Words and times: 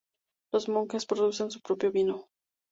Los 0.51 0.67
monjes 0.67 1.05
producen 1.05 1.51
su 1.51 1.61
propio 1.61 1.91
vino. 1.91 2.27